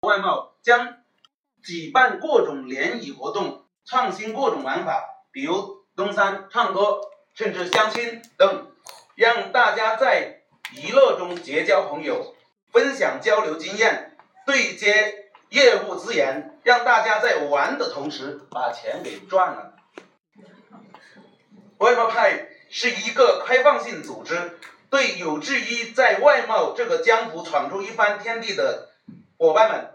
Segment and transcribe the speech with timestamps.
[0.00, 0.96] 外贸将
[1.62, 7.00] 举办各种联谊活动，创新各种玩法，比如登山、唱歌，
[7.34, 8.70] 甚至相亲等，
[9.14, 12.34] 让大家在娱乐中结交朋友，
[12.72, 19.72] 分享交流经验，对接业务资源，让大家在玩的同时把钱给赚了。
[21.78, 24.58] 外贸派是一个开放性组织，
[24.90, 28.90] 对有志于在外贸这个江湖闯出一番天地的
[29.38, 29.90] 伙伴们，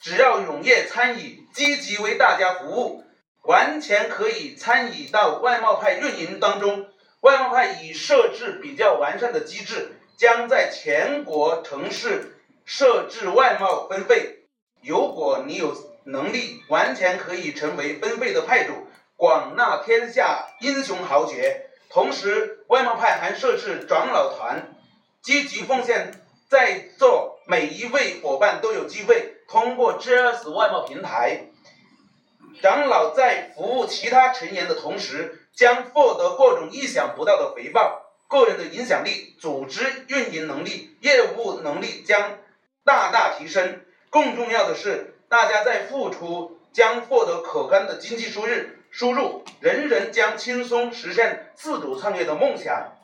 [0.00, 3.04] 只要踊跃参与，积极为大家服务，
[3.42, 6.88] 完全可以参与到外贸派运营当中。
[7.20, 14.40] 外贸派已设置比较完善的机制，将在全国城市设置外贸分会。
[14.82, 18.72] 如果你有能力，完全可以成为分会的派主，
[19.14, 21.66] 广纳天下英雄豪杰。
[21.90, 24.74] 同时，外贸派还设置长老团，
[25.22, 26.12] 积极奉献，
[26.48, 27.29] 在座
[27.60, 31.48] 每一位伙伴都有机会通过 GS 外贸平台，
[32.62, 42.38] 长老在服务其他成员的同时，将获得各种意想不到的回报，个人的影响力、组织运营能力、业务能力将
[42.82, 43.82] 大大提升。
[44.08, 48.54] 更重要的是，大家在付出将获得可观的经济收入，
[48.90, 52.96] 收入人人将轻松实现自主创业的梦想。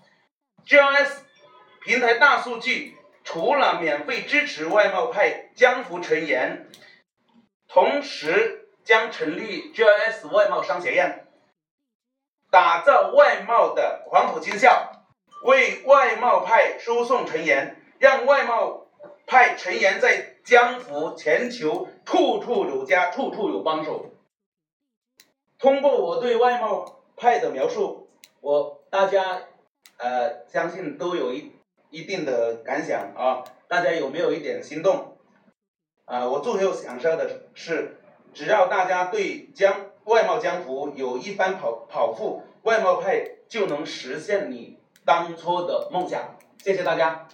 [0.66, 1.10] GLS
[1.84, 2.96] 平台大数据
[3.36, 6.68] 除了免费支持外贸派江湖成员，
[7.68, 11.26] 同时将成立 GLS 外贸商学院，
[12.50, 14.90] 打造外贸的黄埔军校，
[15.42, 18.86] 为外贸派输送成员，让外贸。
[19.26, 24.12] 派成员在江湖全球处处有家，处处有帮手。
[25.58, 28.08] 通过我对外贸派的描述，
[28.40, 29.42] 我大家
[29.96, 31.55] 呃相信都有一
[31.90, 33.44] 一定的感想啊。
[33.68, 35.18] 大家有没有一点心动？
[36.04, 37.96] 啊，我最后想说的是，
[38.32, 46.36] 只要大家对江外贸江湖有一番抱抱负，外贸派就能实现你当初的梦想。
[46.62, 47.26] 谢谢大家。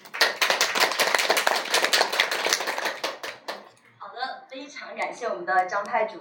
[3.99, 6.21] 好的非常感谢我们的张派主。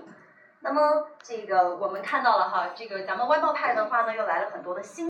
[0.59, 4.99] 那么，这个我们看到了哈，这个咱们外贸派的话呢，又来了很多的新。